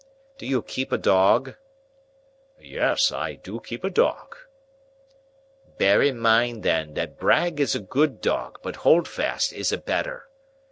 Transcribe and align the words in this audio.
Do 0.39 0.47
you 0.47 0.63
keep 0.63 0.91
a 0.91 0.97
dog?" 0.97 1.53
"Yes, 2.59 3.11
I 3.11 3.35
do 3.35 3.59
keep 3.59 3.83
a 3.83 3.89
dog." 3.91 4.35
"Bear 5.77 6.01
in 6.01 6.17
mind 6.17 6.63
then, 6.63 6.95
that 6.95 7.19
Brag 7.19 7.59
is 7.59 7.75
a 7.75 7.79
good 7.79 8.19
dog, 8.19 8.57
but 8.63 8.77
Holdfast 8.77 9.53
is 9.53 9.71
a 9.71 9.77
better. 9.77 10.27